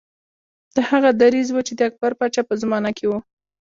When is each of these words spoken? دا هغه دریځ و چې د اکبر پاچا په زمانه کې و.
دا 0.75 0.81
هغه 0.91 1.09
دریځ 1.21 1.47
و 1.51 1.57
چې 1.67 1.73
د 1.75 1.81
اکبر 1.89 2.11
پاچا 2.19 2.41
په 2.49 2.53
زمانه 2.61 2.91
کې 2.97 3.05
و. 3.09 3.13